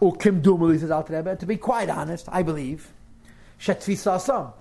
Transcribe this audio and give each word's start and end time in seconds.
Ukim 0.00 0.42
Dumuli 0.42 0.78
says 0.80 0.90
Al 0.90 1.02
Rebbe. 1.02 1.36
To 1.36 1.46
be 1.46 1.56
quite 1.56 1.90
honest, 1.90 2.28
I 2.30 2.42
believe 2.42 2.92
Shetzvisa 3.60 4.16
Asam 4.16 4.52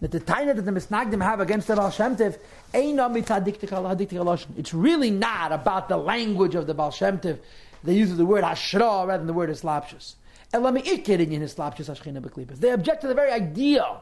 that 0.00 0.10
the 0.10 0.20
taina 0.20 0.54
that 0.54 0.62
the 0.62 0.70
misnagdim 0.70 1.22
have 1.22 1.40
against 1.40 1.66
the 1.66 1.76
Baal 1.76 1.90
Shem 1.90 2.16
Tev 2.16 2.38
It's 4.58 4.74
really 4.74 5.10
not 5.10 5.52
about 5.52 5.88
the 5.88 5.96
language 5.96 6.54
of 6.54 6.66
the 6.66 6.74
Baal 6.74 6.90
Shem 6.90 7.18
Tev. 7.18 7.38
They 7.82 7.94
use 7.94 8.14
the 8.14 8.26
word 8.26 8.44
hashra 8.44 9.06
rather 9.06 9.18
than 9.18 9.26
the 9.26 9.32
word 9.32 9.50
islapshus. 9.50 10.14
They 12.60 12.70
object 12.70 13.00
to 13.00 13.08
the 13.08 13.14
very 13.14 13.32
idea 13.32 14.00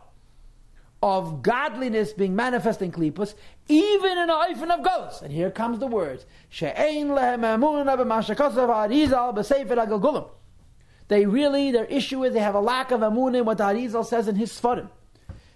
of 1.02 1.42
godliness 1.42 2.12
being 2.12 2.36
manifest 2.36 2.82
in 2.82 2.92
klipus, 2.92 3.34
even 3.68 4.18
in 4.18 4.28
hyphen 4.28 4.70
of 4.70 4.84
ghosts. 4.84 5.22
And 5.22 5.32
here 5.32 5.50
comes 5.50 5.78
the 5.78 5.86
words: 5.86 6.26
They 11.08 11.26
really, 11.26 11.70
their 11.70 11.84
issue 11.86 12.22
is 12.24 12.32
they 12.32 12.40
have 12.40 12.54
a 12.54 12.60
lack 12.60 12.90
of 12.90 13.02
amun 13.02 13.34
in 13.34 13.44
what 13.44 13.58
the 13.58 13.64
Harizal 13.64 14.06
says 14.06 14.28
in 14.28 14.36
his 14.36 14.52
Sfarim. 14.52 14.88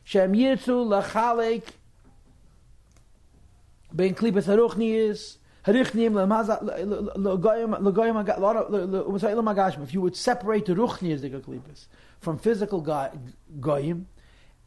Shem 0.04 0.34
yirtzu 0.34 0.86
lachalek 0.86 1.64
ben 3.92 4.14
klipus 4.14 4.44
haruchniis 4.44 5.38
If 5.68 5.84
you 9.94 10.00
would 10.00 10.16
separate 10.16 10.66
the 10.66 10.74
ruchniis 10.74 11.20
the 11.22 11.30
klipus 11.30 11.86
from 12.20 12.38
physical 12.38 12.80
goyim, 12.80 14.06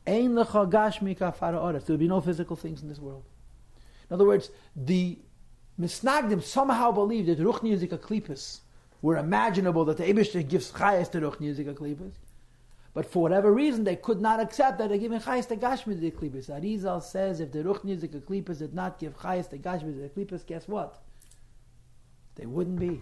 ein 0.05 0.34
lecha 0.34 0.70
gashmi 0.70 1.18
kafara. 1.18 1.71
There 1.85 1.93
would 1.93 1.99
be 1.99 2.07
no 2.09 2.20
physical 2.20 2.57
things 2.57 2.82
in 2.82 2.90
this 2.90 2.99
world. 2.99 3.23
In 4.09 4.16
other 4.16 4.26
words, 4.26 4.52
the 4.76 5.18
misnagdim 5.80 6.43
somehow 6.43 6.91
believe 6.91 7.27
that 7.27 7.40
ruchniis 7.40 7.88
klipus 7.88 8.59
were 9.02 9.17
imaginable 9.17 9.85
that 9.85 9.98
the 9.98 10.03
Abishter 10.03 10.48
gives 10.48 10.71
chayas 10.71 11.12
to 11.12 11.21
ruchniis 11.21 11.57
klipus. 11.76 12.13
But 12.94 13.05
for 13.05 13.21
whatever 13.21 13.52
reason, 13.52 13.84
they 13.84 13.95
could 13.95 14.20
not 14.20 14.40
accept 14.40 14.77
that 14.79 14.90
they're 14.90 14.98
giving 14.98 15.20
chayes 15.20 15.48
to 15.49 15.55
gashmi 15.55 15.99
the 15.99 16.12
klipos. 16.12 16.49
Arizal 16.49 17.01
says 17.01 17.40
if 17.40 17.51
the 17.51 17.63
ruch 17.63 17.84
music 17.84 18.12
did 18.12 18.74
not 18.74 18.99
give 18.99 19.18
chayes 19.18 19.49
to 19.49 19.57
gashmi 19.57 20.12
the 20.13 20.43
guess 20.46 20.68
what? 20.68 21.01
They 22.35 22.46
wouldn't 22.46 22.79
be. 22.79 23.01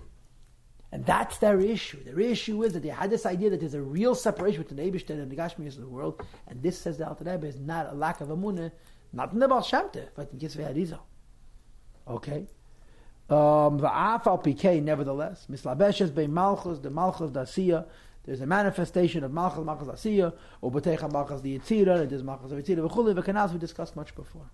And 0.91 1.05
that's 1.05 1.37
their 1.37 1.59
issue. 1.59 2.03
Their 2.03 2.19
issue 2.19 2.63
is 2.63 2.73
that 2.73 2.81
they 2.81 2.89
had 2.89 3.09
this 3.09 3.25
idea 3.25 3.49
that 3.49 3.59
there's 3.59 3.73
a 3.73 3.81
real 3.81 4.15
separation 4.15 4.63
between 4.63 4.77
the 4.77 4.89
Eibishter 4.89 5.09
and 5.11 5.29
the 5.29 5.35
Gashmias 5.35 5.75
of 5.75 5.81
the 5.81 5.89
world, 5.89 6.21
and 6.47 6.61
this 6.63 6.79
says 6.79 6.97
the 6.97 7.07
Alter 7.07 7.25
Rebbe 7.25 7.45
is 7.45 7.59
not 7.59 7.91
a 7.91 7.93
lack 7.93 8.21
of 8.21 8.29
amunah, 8.29 8.71
not 9.11 9.33
in 9.33 9.39
the 9.39 9.47
Baal 9.47 9.61
Shem 9.61 9.89
but 10.15 10.31
in 10.31 10.39
Kisvei 10.39 10.73
Arizal. 10.73 10.99
Okay? 12.07 12.47
Um, 13.29 13.79
Va'af 13.79 14.23
PK, 14.23 14.81
nevertheless, 14.81 15.47
mislabeshes 15.51 16.15
be 16.15 16.27
malchus, 16.27 16.79
the 16.79 16.89
malchus 16.89 17.31
da 17.31 17.43
there's 18.27 18.41
a 18.41 18.45
manifestation 18.45 19.23
of 19.23 19.31
Malchus, 19.31 19.63
Malchus 19.63 19.87
Asiya, 19.87 20.33
or 20.59 20.69
Botecha 20.69 21.09
Malchus 21.09 21.39
the 21.39 21.57
Yitzira, 21.57 22.07
there's 22.09 22.23
Malchus 22.23 22.49
the 22.49 22.57
Yitzira, 22.57 22.87
V'chuli, 22.87 23.17
V'kanaz, 23.17 23.53
we 23.53 23.57
discussed 23.57 23.95
much 23.95 24.13
before. 24.13 24.49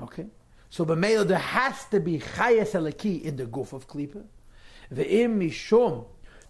Okay? 0.00 0.26
So 0.70 0.84
b'meila 0.84 1.26
there 1.26 1.38
has 1.38 1.84
to 1.86 1.98
be 1.98 2.20
chayes 2.20 2.72
eleki 2.72 3.20
in 3.22 3.34
the 3.34 3.46
goof 3.46 3.72
of 3.72 3.88
klipa. 3.88 4.22
Ve'im 4.92 5.40
mishum 5.40 6.04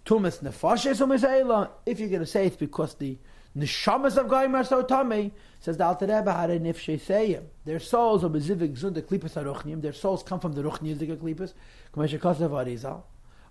tumas 0.04 0.42
nefashes 0.42 1.00
u'mizayla. 1.00 1.70
If 1.86 2.00
you're 2.00 2.08
going 2.08 2.20
to 2.20 2.26
say 2.26 2.46
it's 2.46 2.56
because 2.56 2.94
the 2.94 3.18
neshamas 3.56 4.16
of 4.16 4.28
Goyim 4.28 4.54
are 4.54 4.64
so 4.64 4.82
tummy, 4.82 5.32
Says 5.64 5.78
the 5.78 5.84
Alter 5.86 6.04
Rebbe, 6.04 6.30
Hare 6.30 6.60
Nifshei 6.60 7.00
Seyim. 7.00 7.44
Their 7.64 7.80
souls 7.80 8.22
are 8.22 8.28
bezivik 8.28 8.78
zun, 8.78 8.92
the 8.92 9.00
klipas 9.00 9.32
haruchnim. 9.32 9.80
Their 9.80 9.94
souls 9.94 10.22
come 10.22 10.38
from 10.38 10.52
the 10.52 10.62
ruchnim, 10.62 10.98
the 10.98 11.06
klipas. 11.06 11.54
K'meshe 11.94 12.18
kosev 12.18 12.50
arizal. 12.50 13.02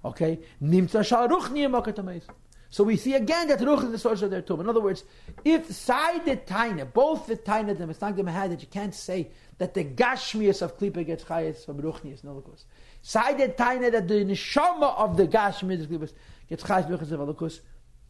Okay? 0.06 0.40
Nimtza 0.62 1.04
shal 1.04 1.28
ruchnim 1.28 1.72
akatamais. 1.72 2.22
So 2.70 2.84
we 2.84 2.98
see 2.98 3.16
again 3.16 3.48
that 3.48 3.60
ruch 3.60 3.84
is 3.84 3.92
the 3.92 3.98
source 3.98 4.22
of 4.22 4.30
their 4.30 4.44
tomb. 4.44 4.60
In 4.60 4.70
other 4.70 4.80
words, 4.80 5.04
if 5.44 5.72
side 5.72 6.26
the 6.26 6.38
taina, 6.38 6.92
both 6.94 7.26
the 7.26 7.36
taina 7.36 7.70
and 7.70 7.80
the 7.80 7.86
misnagdim 7.86 8.32
had 8.32 8.52
that 8.52 8.62
you 8.62 8.68
can't 8.68 8.94
say 8.94 9.30
that 9.58 9.74
the 9.74 9.84
gashmias 9.84 10.62
of 10.62 10.78
klipa 10.78 11.04
gets 11.04 11.24
chayes 11.24 11.66
from 11.66 11.82
ruchnias, 11.82 12.24
no 12.24 12.32
lukus. 12.32 12.66
Side 13.02 13.40
the 13.40 13.50
taina 13.50 13.92
that 13.92 14.08
the 14.08 14.24
neshama 14.26 14.96
of 14.98 15.18
the 15.18 15.28
gashmias 15.28 15.82
of 15.82 15.90
klipas 15.90 16.14
gets 16.48 16.64
chayes 16.64 16.88
from 16.88 16.98
ruchnias, 16.98 17.60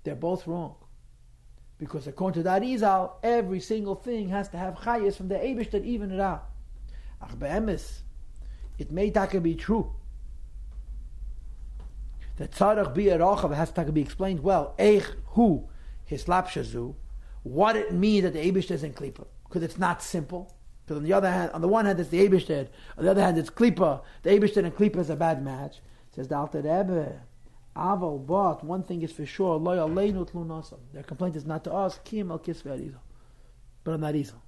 they're 0.03 0.15
both 0.15 0.47
wrong. 0.47 0.75
Because 1.77 2.07
according 2.07 2.41
to 2.41 2.43
that 2.43 2.61
Izal, 2.61 3.13
every 3.23 3.59
single 3.59 3.95
thing 3.95 4.29
has 4.29 4.49
to 4.49 4.57
have 4.57 4.75
chayas 4.75 5.15
from 5.15 5.27
the 5.27 5.35
Abish 5.35 5.71
that 5.71 5.83
even 5.83 6.11
it 6.11 6.19
out. 6.19 6.49
Ach 7.21 7.37
be'emes, 7.37 8.01
it 8.77 8.91
may 8.91 9.09
take 9.09 9.41
be 9.41 9.55
true. 9.55 9.93
That 12.37 12.51
tzarech 12.51 12.95
bi 12.95 13.03
erachav 13.03 13.53
has 13.53 13.71
to 13.71 13.91
be 13.91 14.01
explained 14.01 14.41
well. 14.41 14.75
Eich 14.79 15.15
hu 15.27 15.67
his 16.05 16.25
lapshazu, 16.25 16.95
what 17.43 17.75
it 17.75 17.93
means 17.93 18.23
that 18.23 18.33
the 18.33 18.51
Abish 18.51 18.71
is 18.71 18.83
in 18.83 18.93
klipa. 18.93 19.25
Because 19.43 19.63
it's 19.63 19.77
not 19.77 20.01
simple. 20.01 20.55
Because 20.85 20.97
on 20.97 21.03
the 21.03 21.13
other 21.13 21.31
hand, 21.31 21.51
on 21.51 21.61
the 21.61 21.67
one 21.67 21.85
hand 21.85 21.99
it's 21.99 22.09
the 22.09 22.27
Abish 22.27 22.49
on 22.97 23.05
the 23.05 23.11
other 23.11 23.21
hand 23.21 23.37
it's 23.37 23.49
klipa. 23.49 24.01
The 24.23 24.31
Abish 24.31 24.57
and 24.57 24.75
klipa 24.75 24.97
is 24.97 25.09
a 25.09 25.15
bad 25.15 25.43
match. 25.43 25.81
Says 26.15 26.27
the 26.27 26.37
Rebbe. 26.53 27.21
Aval, 27.75 28.25
but 28.25 28.63
one 28.63 28.83
thing 28.83 29.01
is 29.01 29.11
for 29.11 29.25
sure, 29.25 29.59
Their 29.59 31.03
complaint 31.03 31.35
is 31.35 31.45
not 31.45 31.63
to 31.63 31.73
us, 31.73 31.99
Kim 32.03 32.31
al 32.31 32.39
Kisve 32.39 32.95
but 33.83 33.93
on 33.93 34.01
Arizal. 34.01 34.41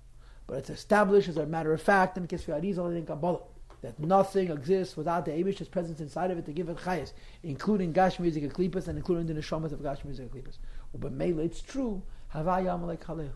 But 0.47 0.57
it's 0.57 0.69
established 0.69 1.27
as 1.27 1.37
a 1.37 1.45
matter 1.45 1.73
of 1.73 1.81
fact 1.81 2.17
in 2.17 2.27
Kisve 2.27 2.61
Arizal 2.61 2.95
in 2.95 3.05
Kabbalah 3.05 3.41
that 3.81 3.99
nothing 3.99 4.51
exists 4.51 4.95
without 4.95 5.25
the 5.25 5.31
Abish's 5.31 5.67
presence 5.67 5.99
inside 5.99 6.31
of 6.31 6.37
it 6.37 6.45
to 6.45 6.51
give 6.51 6.69
it 6.69 6.77
chayas, 6.77 7.13
including 7.43 7.91
Gash 7.91 8.19
music 8.19 8.43
and 8.43 8.53
Klippas 8.53 8.87
and 8.87 8.97
including 8.97 9.27
the 9.27 9.33
Neshamas 9.33 9.71
of 9.71 9.81
Gash 9.81 10.03
music 10.05 10.31
and 10.31 10.43
Klippas. 10.43 10.57
But 10.93 11.11
Mela, 11.11 11.43
it's 11.43 11.61
true, 11.61 12.03
Havaya. 12.33 13.31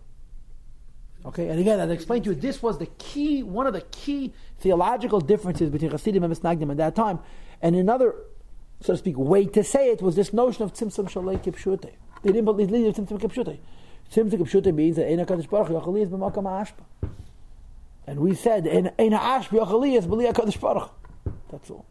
Okay, 1.25 1.49
and 1.49 1.59
again, 1.59 1.79
I 1.79 1.91
explained 1.91 2.23
to 2.23 2.31
you, 2.31 2.35
this 2.35 2.63
was 2.63 2.77
the 2.77 2.85
key, 2.97 3.43
one 3.43 3.67
of 3.67 3.73
the 3.73 3.81
key 3.81 4.33
theological 4.59 5.19
differences 5.19 5.69
between 5.69 5.91
Hasidim 5.91 6.23
and 6.23 6.33
Misnagdim 6.33 6.71
at 6.71 6.77
that 6.77 6.95
time. 6.95 7.19
And 7.61 7.75
another 7.75 8.15
so 8.81 8.93
to 8.93 8.97
speak, 8.97 9.17
way 9.17 9.45
to 9.45 9.63
say 9.63 9.89
it 9.89 10.01
was 10.01 10.15
this 10.15 10.31
notion 10.31 10.63
of 10.63 10.73
tzimtzum 10.73 11.09
shalei 11.09 11.37
kipshute. 11.43 11.91
They 12.23 12.31
didn't 12.31 12.45
believe 12.45 12.73
in 12.73 12.93
tzimtzum 12.93 13.19
kipshute. 13.19 13.57
Tzimtzum 14.11 14.39
kipshute 14.39 14.73
means 14.73 14.95
that 14.95 15.07
ein 15.11 15.19
hakadosh 15.19 15.49
baruch 15.49 15.69
is 15.97 16.09
b'makam 16.09 16.43
ha'ashpa. 16.43 17.09
And 18.07 18.19
we 18.21 18.33
said 18.35 18.67
ein 18.67 19.11
ha'ashpa 19.11 19.49
yachali 19.49 19.97
is 19.97 20.07
b'li 20.07 20.31
hakadosh 20.31 20.59
baruch. 20.59 20.91
That's 21.51 21.69
all. 21.69 21.85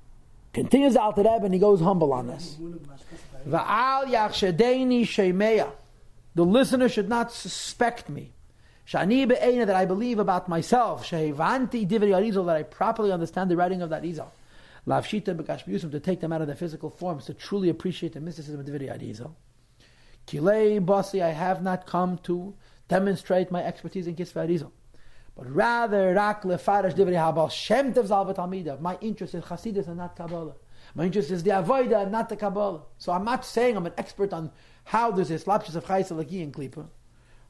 Continues 0.53 0.97
out 0.97 1.17
to 1.17 1.29
and 1.29 1.53
he 1.53 1.61
goes 1.61 1.81
humble 1.81 2.13
on 2.13 2.29
this. 2.29 2.57
Va'al 3.47 4.07
yachshedeni 4.07 5.03
shemeya. 5.03 5.71
The 6.35 6.45
listener 6.45 6.89
should 6.89 7.09
not 7.09 7.33
suspect 7.33 8.09
me. 8.09 8.33
Shani 8.87 9.29
be'ena 9.29 9.67
that 9.67 9.77
I 9.77 9.85
believe 9.85 10.19
about 10.19 10.49
myself. 10.49 11.07
Shehevanti 11.07 11.87
divri 11.87 12.11
arizal 12.11 12.47
that 12.47 12.57
I 12.57 12.63
properly 12.63 13.13
understand 13.13 13.51
the 13.51 13.57
writing 13.57 13.83
of 13.83 13.91
that 13.91 14.03
izal. 14.03 14.29
Lavshita 14.87 15.37
b'gashmiyusim, 15.37 15.91
to 15.91 16.01
take 16.01 16.21
them 16.21 16.33
out 16.33 16.41
of 16.41 16.47
their 16.47 16.57
physical 16.57 16.91
forms, 16.91 17.27
to 17.27 17.35
truly 17.35 17.69
appreciate 17.69 18.13
the 18.13 18.21
mysticism 18.21 18.61
of 18.61 18.67
Divinity 18.67 18.91
Adizal. 18.91 19.35
Kilei 20.27 20.85
basi, 20.85 21.23
I 21.23 21.31
have 21.31 21.63
not 21.63 21.87
come 21.87 22.19
to 22.19 22.55
demonstrate 22.89 23.51
my 23.51 23.63
expertise 23.63 24.07
in 24.07 24.15
Kisvei 24.15 24.49
Adizal. 24.49 24.71
But 25.37 25.55
rather, 25.55 26.15
rak 26.15 26.43
lefarash 26.43 26.95
divri 26.95 27.15
habal 27.15 27.51
shem 27.51 27.95
tev 27.95 28.09
zalvat 28.09 28.81
My 28.81 28.99
interest 29.01 29.35
is 29.35 29.45
Chasidus 29.45 29.87
and 29.87 29.99
not 29.99 30.17
Kabbalah. 30.17 30.55
My 30.95 31.05
interest 31.05 31.31
is 31.31 31.45
the 31.45 31.51
Avoida 31.51 32.03
and 32.03 32.11
not 32.13 32.29
the 32.29 32.37
Kabbalah. 32.37 32.83
So 32.99 33.13
I'm 33.13 33.25
not 33.25 33.45
saying 33.45 33.77
I'm 33.77 33.87
an 33.87 33.93
expert 33.97 34.33
on 34.33 34.51
how 34.85 35.11
there's 35.13 35.29
this 35.29 35.45
lapsus 35.45 35.77
of 35.77 35.85
Chayes 35.85 36.11
Alaki 36.11 36.43
in 36.43 36.51
Klippa. 36.51 36.89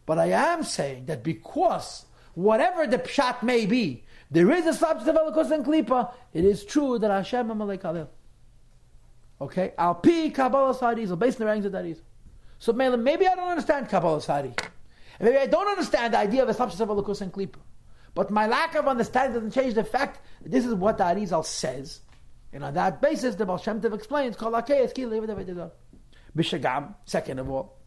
But 0.05 0.19
I 0.19 0.27
am 0.27 0.65
saying 0.65 1.07
that 1.07 1.23
because 1.23 2.05
whatever 2.35 2.87
the 2.87 2.99
pshat 2.99 3.43
may 3.43 3.65
be, 3.65 4.05
there 4.31 4.51
is 4.51 4.67
a 4.67 4.75
substance 4.75 5.09
of 5.09 5.17
Elokus 5.17 5.51
and 5.51 5.65
Klipa. 5.65 6.13
It 6.33 6.45
is 6.45 6.65
true 6.65 6.99
that 6.99 7.11
Hashem 7.11 7.51
Amalek 7.51 7.83
Alil. 7.83 8.09
Okay? 9.41 9.73
Al 9.79 9.95
Pi 9.95 10.31
Kabbalah 10.31 10.75
Sadizal, 10.75 11.19
based 11.19 11.41
on 11.41 11.47
the 11.47 11.53
ranks 11.53 11.67
of 11.67 11.73
Darizal. 11.73 12.03
So 12.59 12.73
maybe 12.73 13.27
I 13.27 13.35
don't 13.35 13.49
understand 13.49 13.89
Kabbalah 13.89 14.21
Sadi. 14.21 14.53
Maybe 15.21 15.37
I 15.37 15.47
don't 15.47 15.69
understand 15.69 16.15
the 16.15 16.19
idea 16.19 16.43
of 16.43 16.49
a 16.49 16.55
substance 16.55 16.81
of 16.81 16.89
Elokus 16.89 17.21
and 17.21 17.33
Klipa. 17.33 17.59
But 18.15 18.31
my 18.31 18.47
lack 18.47 18.75
of 18.75 18.89
understanding 18.89 19.35
doesn't 19.35 19.53
change 19.53 19.75
the 19.75 19.85
fact 19.85 20.21
that 20.43 20.51
this 20.51 20.67
is 20.67 20.75
what 20.75 20.99
the 20.99 21.05
Arizal 21.05 21.45
says. 21.45 22.01
And 22.53 22.65
on 22.65 22.75
that 22.75 23.01
basis, 23.01 23.35
the 23.37 23.47
Baal 23.47 23.59
Shem 23.59 23.81
Tov 23.81 23.95
explains, 23.95 24.37
Bishagam, 26.37 26.95
second 27.05 27.39
of 27.39 27.49
all. 27.51 27.79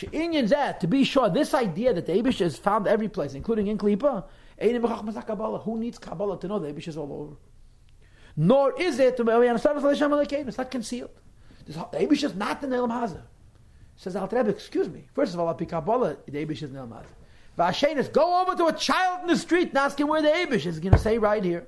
To 0.00 0.86
be 0.88 1.04
sure, 1.04 1.30
this 1.30 1.54
idea 1.54 1.94
that 1.94 2.04
the 2.04 2.12
Abish 2.12 2.40
is 2.42 2.58
found 2.58 2.86
every 2.86 3.08
place, 3.08 3.32
including 3.34 3.68
in 3.68 3.78
Klipa, 3.78 4.24
who 4.58 5.78
needs 5.78 5.98
Kabbalah 5.98 6.38
to 6.40 6.48
know 6.48 6.58
the 6.58 6.72
Abish 6.72 6.88
is 6.88 6.96
all 6.96 7.12
over? 7.12 7.36
Nor 8.36 8.80
is 8.80 8.98
it, 8.98 9.18
it's 9.18 10.58
not 10.58 10.70
concealed. 10.70 11.10
The 11.64 11.72
Abish 11.72 12.22
is 12.24 12.34
not 12.34 12.60
the 12.60 12.66
Nelam 12.66 12.90
Hazah. 12.90 13.22
Says 13.96 14.14
Al 14.14 14.28
Rebbe, 14.28 14.50
excuse 14.50 14.88
me. 14.88 15.08
First 15.14 15.34
of 15.34 15.40
all, 15.40 15.48
I 15.48 15.52
Api 15.52 15.66
Kabbalah, 15.66 16.16
the 16.26 16.44
Abish 16.44 16.62
is 16.62 16.70
Nelam 16.70 16.90
Hazah. 16.90 17.06
Vashenis, 17.58 18.12
go 18.12 18.42
over 18.42 18.54
to 18.54 18.66
a 18.66 18.72
child 18.72 19.22
in 19.22 19.28
the 19.28 19.36
street 19.36 19.68
and 19.70 19.78
ask 19.78 19.98
him 19.98 20.08
where 20.08 20.20
the 20.20 20.28
Abish 20.28 20.66
is 20.66 20.78
going 20.78 20.92
to 20.92 20.98
say 20.98 21.16
right 21.16 21.42
here. 21.42 21.66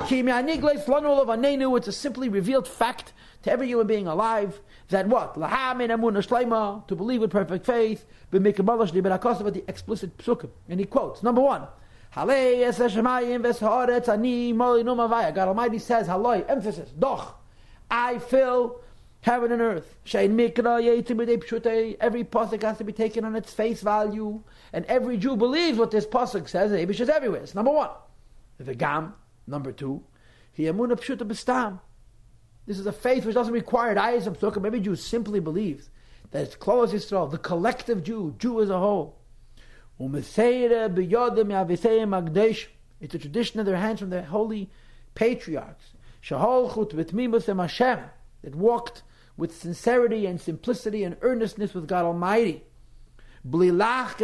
It's 0.00 1.88
a 1.88 1.92
simply 1.92 2.28
revealed 2.28 2.68
fact 2.68 3.12
to 3.42 3.52
every 3.52 3.68
human 3.68 3.86
being 3.86 4.06
alive 4.06 4.60
that 4.88 5.06
what? 5.06 5.34
To 5.34 6.96
believe 6.96 7.20
with 7.20 7.30
perfect 7.30 7.64
faith, 7.64 8.04
but 8.30 8.42
the 8.42 9.64
explicit 9.68 10.18
psukim. 10.18 10.50
And 10.68 10.80
he 10.80 10.86
quotes, 10.86 11.22
number 11.22 11.40
one, 11.40 11.66
God 12.14 12.28
Almighty 15.48 15.78
says, 15.78 16.08
Haloi, 16.08 16.44
emphasis, 16.46 16.90
doch, 16.98 17.40
I 17.90 18.18
fill 18.18 18.82
heaven 19.22 19.50
and 19.50 19.62
earth. 19.62 19.96
Every 20.04 20.28
pasuk 22.24 22.62
has 22.62 22.78
to 22.78 22.84
be 22.84 22.92
taken 22.92 23.24
on 23.24 23.34
its 23.34 23.54
face 23.54 23.80
value, 23.80 24.42
and 24.74 24.84
every 24.86 25.16
Jew 25.16 25.36
believes 25.36 25.78
what 25.78 25.90
this 25.90 26.06
pasuk 26.06 26.50
says. 26.50 26.70
The 26.70 26.84
Abish 26.84 27.00
is 27.00 27.08
everywhere. 27.08 27.40
It's 27.40 27.54
number 27.54 27.70
one. 27.70 27.88
The 28.58 28.74
gam, 28.74 29.14
number 29.46 29.72
two. 29.72 30.02
This 30.54 30.68
is 32.78 32.86
a 32.86 32.92
faith 32.92 33.24
which 33.24 33.34
doesn't 33.34 33.54
require 33.54 33.98
eyes 33.98 34.26
of. 34.26 34.44
Every 34.44 34.80
Jew 34.80 34.96
simply 34.96 35.40
believes 35.40 35.88
that 36.30 36.42
it's 36.42 36.56
close 36.56 36.92
Yisrael, 36.92 37.30
the 37.30 37.38
collective 37.38 38.04
Jew, 38.04 38.34
Jew 38.38 38.60
as 38.60 38.68
a 38.68 38.78
whole. 38.78 39.21
It's 39.98 40.38
a 43.14 43.18
tradition 43.18 43.60
in 43.60 43.66
their 43.66 43.76
hands 43.76 44.00
from 44.00 44.10
the 44.10 44.22
holy 44.22 44.70
patriarchs. 45.14 45.92
That 46.28 46.38
walked 48.54 49.02
with 49.36 49.56
sincerity 49.56 50.26
and 50.26 50.40
simplicity 50.40 51.04
and 51.04 51.16
earnestness 51.20 51.74
with 51.74 51.88
God 51.88 52.04
Almighty. 52.04 52.64
Without 53.44 54.20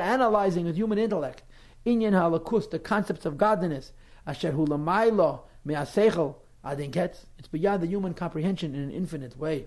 analyzing 0.00 0.66
with 0.66 0.76
human 0.76 0.98
intellect. 0.98 1.42
Inyan 1.86 2.12
halakus, 2.12 2.70
the 2.70 2.78
concepts 2.78 3.24
of 3.24 3.38
godliness. 3.38 3.92
Asher 4.26 4.52
hu 4.52 4.66
lamaylo 4.66 5.40
me'asechel 5.64 6.36
adinket. 6.64 7.24
It's 7.38 7.48
beyond 7.48 7.82
the 7.82 7.86
human 7.86 8.14
comprehension 8.14 8.74
in 8.74 8.82
an 8.82 8.90
infinite 8.90 9.38
way. 9.38 9.66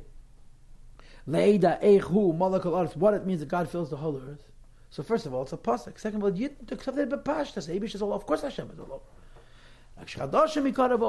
Leida 1.27 1.81
eichu 1.83 2.37
malakal 2.37 2.79
earth. 2.79 2.95
What 2.95 3.13
it 3.13 3.25
means 3.25 3.41
that 3.41 3.49
God 3.49 3.69
fills 3.69 3.89
the 3.89 3.97
whole 3.97 4.17
earth. 4.17 4.49
So 4.97 5.03
first 5.03 5.27
of 5.27 5.33
all, 5.35 5.43
it's 5.43 5.53
a 5.53 5.57
pasuk. 5.57 5.99
Second 5.99 6.21
of 6.21 6.23
all, 6.23 6.35
you 6.35 6.49
accept 6.71 6.97
it 6.97 7.07
bepashtas. 7.07 7.69
Abish 7.69 7.93
is 7.93 8.01
all. 8.01 8.13
Of 8.13 8.25
course, 8.25 8.41
Hashem 8.41 8.71
is 8.73 8.79
all. 8.79 9.03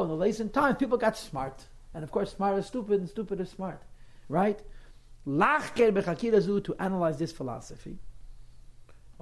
In 0.03 0.09
the 0.09 0.17
recent 0.19 0.53
times, 0.53 0.77
people 0.79 0.99
got 0.99 1.17
smart. 1.17 1.65
And 1.95 2.05
of 2.05 2.11
course, 2.11 2.33
smart 2.33 2.59
is 2.59 2.67
stupid 2.67 3.01
and 3.01 3.09
stupid 3.09 3.41
is 3.41 3.49
smart. 3.49 3.81
Right? 4.29 4.61
Lachker 5.27 5.91
bechakirazu 5.91 6.63
to 6.65 6.77
analyze 6.79 7.17
this 7.19 7.33
philosophy. 7.33 7.97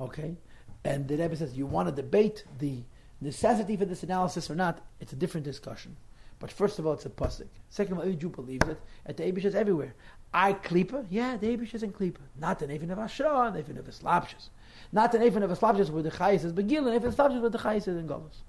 Okay? 0.01 0.37
And 0.85 1.07
the 1.07 1.17
Rebbe 1.17 1.37
says, 1.37 1.57
you 1.57 1.67
want 1.67 1.89
to 1.89 1.95
debate 1.95 2.43
the 2.59 2.83
necessity 3.21 3.77
for 3.77 3.85
this 3.85 4.03
analysis 4.03 4.51
or 4.51 4.57
not, 4.57 4.81
it's 4.99 5.13
a 5.13 5.17
different 5.17 5.45
discussion. 5.45 5.97
But 6.41 6.51
first 6.51 6.81
of 6.81 6.87
all, 6.87 6.95
it's 6.95 7.07
a 7.07 7.11
pasuk. 7.11 7.47
Second 7.71 7.93
of 7.93 7.99
all, 7.99 8.05
every 8.05 8.17
Jew 8.17 8.31
believes 8.31 8.69
it. 8.69 8.81
At 9.07 9.17
the 9.17 9.23
Abish 9.23 9.45
is 9.45 9.55
everywhere. 9.55 9.95
I 10.35 10.55
klipa, 10.55 11.07
yeah, 11.09 11.37
the 11.37 11.57
Abish 11.57 11.73
is 11.73 11.85
in 11.85 11.93
klipa. 11.93 12.19
Not 12.37 12.59
the 12.59 12.67
Nevin 12.67 12.91
of 12.91 12.99
Ashra, 12.99 13.53
the 13.53 13.59
Nevin 13.59 13.79
of 13.79 13.87
Eslapshas. 13.87 14.49
Not 14.93 15.13
the 15.13 15.19
Nevin 15.19 15.43
of 15.43 15.51
Eslapshas 15.51 15.91
with 15.91 16.05
the 16.05 16.11
Chayis 16.11 16.45
is 16.45 16.53
Begil, 16.53 16.79
and 16.79 16.93
Nevin 16.93 17.09
of 17.09 17.17
Eslapshas 17.17 17.41
where 17.41 17.51
the 17.51 17.59
Chayis 17.59 17.89
is 17.89 17.97
in 17.97 18.07
Golos. 18.09 18.43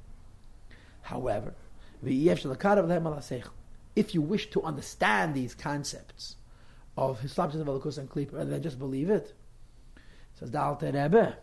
However, 1.02 1.54
if 3.96 4.14
you 4.14 4.22
wish 4.22 4.50
to 4.52 4.62
understand 4.64 5.34
these 5.34 5.56
concepts 5.56 6.36
of 6.96 7.20
Hislapshas 7.22 7.62
of 7.62 7.68
Elokus 7.68 7.98
and 7.98 8.10
klipa, 8.10 8.34
and 8.34 8.52
then 8.52 8.62
just 8.62 8.78
believe 8.78 9.10
it, 9.10 9.34
says 10.36 10.52
the 10.52 10.62
Alter 10.62 10.92
Rebbe, 10.92 11.38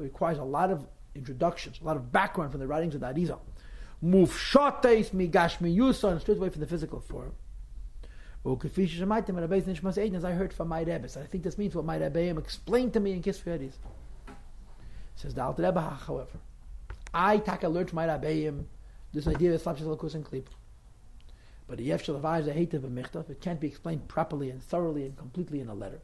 requires 0.00 0.38
a 0.38 0.44
lot 0.44 0.70
of 0.70 0.86
introductions, 1.14 1.80
a 1.80 1.84
lot 1.84 1.96
of 1.96 2.12
background 2.12 2.52
from 2.52 2.60
the 2.60 2.66
writings 2.66 2.94
of 2.94 3.00
the 3.00 3.06
Arizal. 3.06 3.40
Migash 4.02 5.58
miyusa 5.58 6.12
and 6.12 6.20
straight 6.20 6.38
away 6.38 6.50
from 6.50 6.60
the 6.60 6.66
physical 6.66 7.00
form. 7.00 7.32
As 8.46 10.24
I 10.24 10.30
heard 10.30 10.52
from 10.52 10.68
my 10.68 10.80
Rebbe, 10.80 11.08
I 11.16 11.26
think 11.26 11.42
this 11.42 11.58
means 11.58 11.74
what 11.74 11.84
my 11.84 11.96
Rebbe 11.96 12.38
explained 12.38 12.92
to 12.92 13.00
me 13.00 13.12
in 13.12 13.22
Kisfer 13.22 13.72
Says 15.16 15.34
the 15.34 15.42
Alter 15.42 15.64
Rebbe, 15.64 15.80
however, 15.80 16.38
I 17.12 17.38
take 17.38 17.64
alert 17.64 17.90
from 17.90 17.96
my 17.96 18.14
Rebbe 18.14 18.64
this 19.12 19.26
idea 19.26 19.52
of 19.54 19.62
Slapshas 19.62 19.82
Lakus 19.82 20.14
and 20.14 20.24
Klip. 20.24 20.48
But 21.66 21.78
the 21.78 21.88
Yefshel 21.88 22.14
of 22.14 22.44
the 22.44 22.52
hate 22.52 22.74
of 22.74 22.84
a 22.84 22.88
Michtav, 22.88 23.28
it 23.30 23.40
can't 23.40 23.58
be 23.58 23.66
explained 23.66 24.06
properly 24.06 24.50
and 24.50 24.62
thoroughly 24.62 25.04
and 25.04 25.16
completely 25.16 25.60
in 25.60 25.68
a 25.68 25.74
letter. 25.74 26.00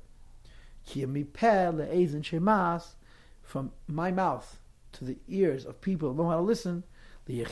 From 3.42 3.72
my 3.86 4.10
mouth 4.10 4.58
to 4.92 5.04
the 5.04 5.18
ears 5.28 5.64
of 5.64 5.80
people 5.80 6.08
who 6.08 6.16
know 6.16 6.30
how 6.30 6.36
to 6.36 6.42
listen, 6.42 6.82
to 7.26 7.44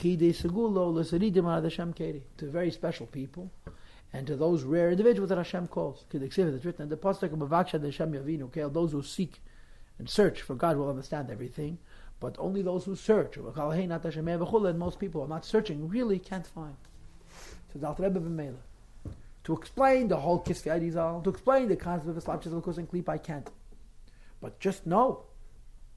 very 2.41 2.71
special 2.73 3.07
people, 3.07 3.53
and 4.13 4.27
to 4.27 4.37
those 4.37 4.65
rare 4.65 4.91
individuals 4.91 5.29
that 5.29 5.39
Hashem 5.39 5.69
calls. 5.69 6.05
It's 6.13 6.39
written 6.39 6.83
in 6.83 6.89
the 6.89 6.97
Pasuk 6.97 7.33
of 8.63 8.73
those 8.75 8.93
who 8.93 9.03
seek 9.03 9.41
and 9.99 10.09
search 10.09 10.43
for 10.43 10.55
God 10.55 10.77
will 10.77 10.91
understand 10.91 11.31
everything, 11.31 11.79
but 12.19 12.35
only 12.39 12.63
those 12.63 12.85
who 12.85 12.97
search, 12.97 13.37
and 13.37 14.79
most 14.79 14.99
people 14.99 15.23
are 15.23 15.29
not 15.29 15.45
searching, 15.45 15.89
really 15.89 16.19
can't 16.19 16.47
find. 16.47 16.77
So 17.73 17.79
to 19.45 19.53
explain 19.55 20.09
the 20.09 20.17
whole 20.17 20.43
Kisvei 20.43 20.81
Arizal, 20.81 21.25
to 21.25 21.31
explain 21.31 21.69
the 21.69 21.77
concept 21.77 22.11
of 22.11 22.17
Islam, 22.17 22.41
Chizalkus, 22.41 22.79
and 22.79 22.89
Klip, 22.89 23.09
I 23.09 23.19
can't. 23.19 23.49
But 24.41 24.59
just 24.59 24.87
know, 24.87 25.25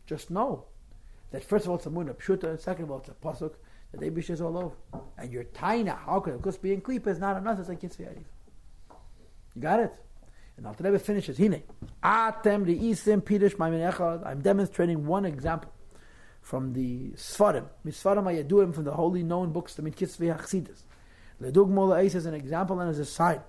just 0.05 0.29
know, 0.29 0.65
that 1.31 1.43
first 1.43 1.65
of 1.65 1.71
all 1.71 1.77
it's 1.77 1.85
a 1.85 1.89
Pshuta, 1.89 2.59
second 2.59 2.85
of 2.85 2.91
all 2.91 2.99
it's 2.99 3.09
a 3.09 3.13
Pasuk, 3.13 3.53
the 3.99 4.09
Abish 4.09 4.29
is 4.29 4.41
all 4.41 4.57
over. 4.57 4.75
And 5.17 5.31
your 5.31 5.43
Taina, 5.45 5.97
how 5.97 6.19
could 6.19 6.33
it? 6.33 6.37
Because 6.37 6.57
being 6.57 6.81
Klip 6.81 7.07
is 7.07 7.19
not 7.19 7.37
enough, 7.37 7.59
it's 7.59 7.69
like 7.69 7.81
Arizal. 7.81 8.23
You 9.55 9.61
got 9.61 9.79
it? 9.79 9.93
And 10.57 10.67
Alter 10.67 10.83
Rebbe 10.83 10.99
finishes, 10.99 11.37
Hine, 11.37 11.63
Atem 12.03 12.65
Isim 12.65 13.21
Pidish 13.21 14.23
I'm 14.25 14.41
demonstrating 14.41 15.05
one 15.05 15.25
example 15.25 15.71
from 16.41 16.73
the 16.73 17.11
Sfarim, 17.11 17.65
Misfarim 17.85 18.25
Ayaduim, 18.25 18.73
from 18.73 18.83
the 18.83 18.91
holy 18.91 19.23
known 19.23 19.51
books, 19.51 19.75
the 19.75 19.81
Mitkisvei 19.81 20.37
Hachsidus. 20.37 20.83
Ledugmo 21.41 21.87
Le'es 21.87 22.15
is 22.15 22.25
an 22.25 22.33
example 22.33 22.79
and 22.79 22.89
as 22.89 22.99
a 22.99 23.05
sign. 23.05 23.41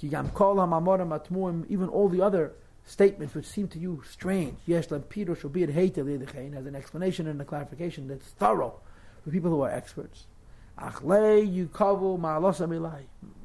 Even 0.00 1.88
all 1.88 2.08
the 2.08 2.22
other 2.22 2.52
statements 2.84 3.34
which 3.34 3.46
seem 3.46 3.68
to 3.68 3.78
you 3.78 4.02
strange, 4.08 4.56
yesh 4.64 4.88
lempido 4.88 5.38
shall 5.38 5.50
be 5.50 5.66
has 5.66 6.66
an 6.66 6.74
explanation 6.74 7.26
and 7.26 7.40
a 7.40 7.44
clarification 7.44 8.06
that's 8.08 8.26
thorough 8.26 8.80
for 9.22 9.30
people 9.30 9.50
who 9.50 9.62
are 9.62 9.70
experts. 9.70 10.26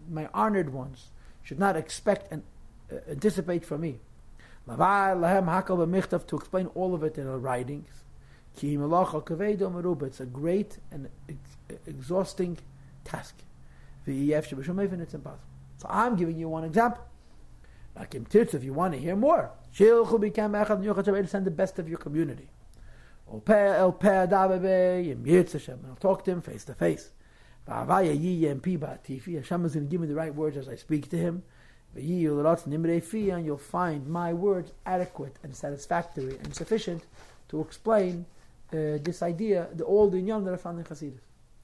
My 0.09 0.29
honored 0.33 0.71
ones 0.73 1.11
should 1.41 1.59
not 1.59 1.75
expect 1.75 2.31
and 2.31 2.43
uh, 2.91 2.97
anticipate 3.09 3.65
from 3.65 3.81
me. 3.81 3.99
To 4.67 6.35
explain 6.35 6.67
all 6.75 6.93
of 6.93 7.03
it 7.03 7.17
in 7.17 7.27
our 7.27 7.37
writings. 7.37 7.89
It's 8.55 10.19
a 10.19 10.25
great 10.25 10.77
and 10.91 11.09
ex- 11.27 11.57
exhausting 11.87 12.57
task. 13.03 13.35
It's 14.05 15.13
impossible. 15.13 15.39
So 15.77 15.87
I'm 15.89 16.15
giving 16.15 16.37
you 16.37 16.49
one 16.49 16.63
example. 16.63 17.03
If 17.95 18.63
you 18.63 18.73
want 18.73 18.93
to 18.93 18.99
hear 18.99 19.15
more, 19.15 19.51
send 19.71 21.45
the 21.45 21.51
best 21.51 21.79
of 21.79 21.89
your 21.89 21.97
community. 21.97 22.47
El 23.31 23.39
Peh 23.41 24.27
Davebe, 24.27 25.05
Yem 25.05 25.25
Hashem, 25.25 25.79
and 25.79 25.87
I'll 25.87 25.95
talk 25.95 26.23
to 26.25 26.31
him 26.31 26.41
face 26.41 26.63
to 26.65 26.73
face. 26.73 27.09
Va'avaya 27.67 28.13
Yi 28.13 28.45
Yem 28.45 28.59
Pi 28.59 28.77
Hashem 29.35 29.65
is 29.65 29.73
going 29.73 29.85
to 29.85 29.91
give 29.91 30.01
me 30.01 30.07
the 30.07 30.15
right 30.15 30.33
words 30.33 30.57
as 30.57 30.67
I 30.67 30.75
speak 30.75 31.09
to 31.09 31.17
him. 31.17 31.43
And 31.95 33.45
you'll 33.45 33.57
find 33.57 34.07
my 34.07 34.33
words 34.33 34.71
adequate 34.85 35.37
and 35.43 35.55
satisfactory 35.55 36.37
and 36.43 36.53
sufficient 36.55 37.03
to 37.49 37.61
explain 37.61 38.25
uh, 38.71 38.97
this 39.03 39.21
idea, 39.21 39.67
the 39.73 39.85
old 39.85 40.13
inyan 40.13 40.43
that 40.45 40.53
I 40.53 40.57
found 40.57 40.79
in 40.79 40.85
Chassidus. 40.85 41.21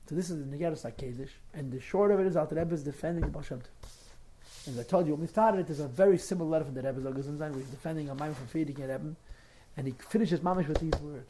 So 0.08 0.16
this 0.16 0.30
is 0.30 0.38
the 0.38 0.58
Negeris 0.58 0.86
HaKedish, 0.86 1.30
and 1.54 1.72
the 1.72 1.80
short 1.80 2.12
of 2.12 2.20
it 2.20 2.28
is 2.28 2.36
that 2.36 2.50
the 2.50 2.56
Rebbe 2.56 2.74
is 2.74 2.84
defending 2.84 3.22
the 3.22 3.30
Baal. 3.30 3.44
As 4.68 4.80
I 4.80 4.84
told 4.84 5.08
you, 5.08 5.14
when 5.14 5.22
we 5.22 5.28
started 5.28 5.62
it, 5.62 5.68
there's 5.68 5.80
a 5.80 5.88
very 5.88 6.18
similar 6.18 6.50
letter 6.50 6.66
from 6.66 6.76
the 6.76 6.82
Rebbe 6.82 7.00
Zogazanzan, 7.02 7.52
where 7.52 7.60
he's 7.60 7.70
defending 7.70 8.10
a 8.10 8.16
man 8.16 8.34
from 8.34 8.48
feeding 8.48 8.76
a 8.82 8.88
Rebbe, 8.88 9.16
and 9.78 9.88
he 9.88 9.94
finishes 9.94 10.42
mamish 10.42 10.68
with 10.68 10.80
these 10.80 10.96
words. 11.02 11.30